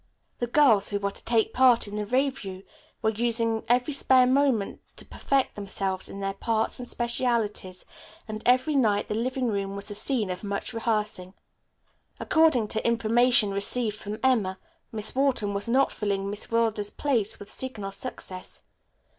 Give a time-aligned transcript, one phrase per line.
[0.39, 2.63] The girls who were to take part in the revue
[3.03, 7.85] were using every spare moment to perfect themselves in their parts and specialties,
[8.27, 11.35] and every night the living room was the scene of much rehearsing.
[12.19, 14.57] According to information received from Emma,
[14.91, 18.63] Miss Wharton was not filling Miss Wilder's place with signal success.